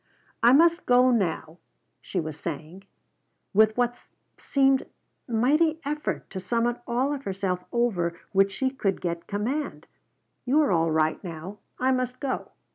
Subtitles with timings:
[0.41, 1.59] "I must go now,"
[2.01, 2.85] she was saying,
[3.53, 4.03] with what
[4.35, 4.87] seemed
[5.27, 9.85] mighty effort to summon all of herself over which she could get command.
[10.43, 11.59] "You are all right now.
[11.77, 12.49] I must go."